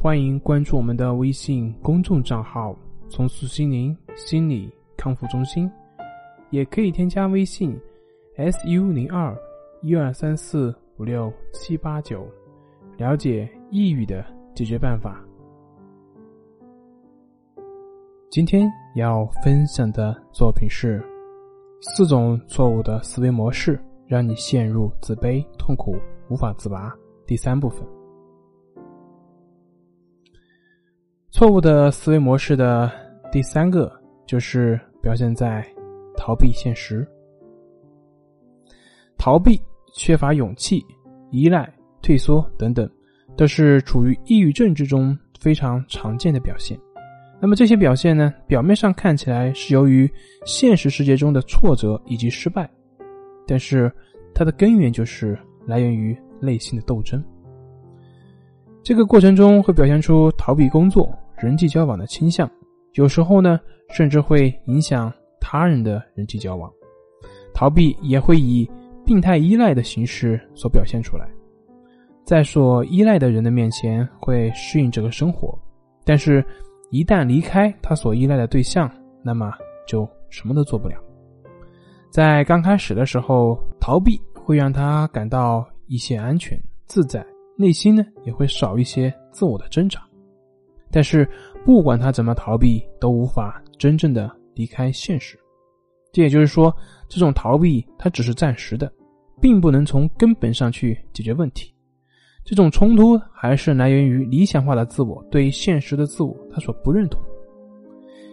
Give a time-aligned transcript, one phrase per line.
[0.00, 2.72] 欢迎关注我们的微信公众账号
[3.10, 5.68] “重塑心灵心理康复中心”，
[6.50, 7.76] 也可以添加微信
[8.36, 9.36] “su 零二
[9.82, 12.24] 一二三四五六七八九”，
[12.96, 15.20] 了解抑郁的解决办法。
[18.30, 21.04] 今天要分享的作品是
[21.80, 25.96] 四种错误的思维模式，让你陷入自卑痛苦
[26.30, 26.96] 无法自拔。
[27.26, 27.97] 第三部分。
[31.30, 32.90] 错误的思维模式的
[33.30, 33.92] 第三个
[34.26, 35.64] 就是表现在
[36.16, 37.06] 逃避现实、
[39.18, 39.60] 逃避、
[39.92, 40.82] 缺乏勇气、
[41.30, 41.70] 依赖、
[42.00, 42.90] 退缩等等，
[43.36, 46.78] 都是处于抑郁症之中非常常见的表现。
[47.40, 50.10] 那么这些表现呢，表面上看起来是由于
[50.46, 52.68] 现实世界中的挫折以及失败，
[53.46, 53.92] 但是
[54.34, 57.22] 它的根源就是来源于内心的斗争。
[58.82, 62.50] 这个过程中会表现出逃避工作、人际交往的倾向，
[62.94, 66.70] 有时候呢，甚至会影响他人的人际交往。
[67.52, 68.68] 逃避也会以
[69.04, 71.28] 病态依赖的形式所表现出来，
[72.24, 75.58] 在所依赖的人的面前会适应这个生活，
[76.04, 76.44] 但是，
[76.90, 78.90] 一旦离开他所依赖的对象，
[79.22, 79.52] 那么
[79.86, 80.96] 就什么都做不了。
[82.10, 87.24] 在刚开始的时候，逃避会让他感到一些安全自在。
[87.60, 90.00] 内心呢也会少一些自我的挣扎，
[90.92, 91.28] 但是
[91.64, 95.36] 不管他怎么逃避，都无法真正的离开现实。
[96.12, 96.72] 这也就是说，
[97.08, 98.90] 这种逃避它只是暂时的，
[99.40, 101.74] 并不能从根本上去解决问题。
[102.44, 107.20] 这种冲突还是来源于理想化的自我对现实的自我他所不认同。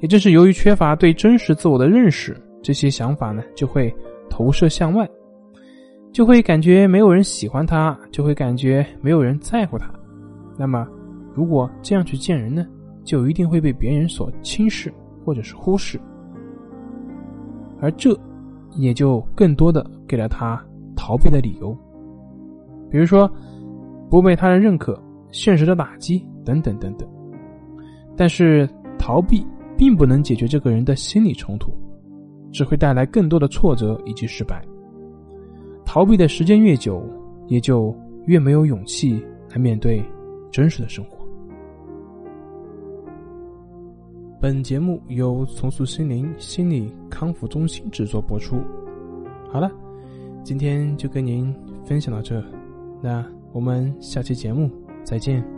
[0.00, 3.92] 也正是由于缺乏对真实自我的认识，这些想法呢就会
[4.30, 5.08] 投射向外。
[6.18, 9.88] 就会感觉没有人喜欢他，就会感觉没有人在乎他。
[10.58, 10.84] 那么，
[11.32, 12.66] 如果这样去见人呢，
[13.04, 14.92] 就一定会被别人所轻视
[15.24, 15.96] 或者是忽视，
[17.80, 18.18] 而这
[18.72, 20.60] 也就更多的给了他
[20.96, 21.72] 逃避的理由，
[22.90, 23.30] 比如说
[24.10, 25.00] 不被他人认可、
[25.30, 27.08] 现实的打击等等等等。
[28.16, 28.68] 但是，
[28.98, 29.46] 逃避
[29.76, 31.72] 并不能解决这个人的心理冲突，
[32.50, 34.60] 只会带来更多的挫折以及失败。
[35.88, 37.02] 逃避的时间越久，
[37.46, 40.04] 也就越没有勇气来面对
[40.50, 41.16] 真实的生活。
[44.38, 48.60] 本节目由重塑心灵心理康复中心制作播出。
[49.50, 49.72] 好了，
[50.44, 51.52] 今天就跟您
[51.86, 52.44] 分享到这，
[53.02, 54.70] 那我们下期节目
[55.02, 55.57] 再见。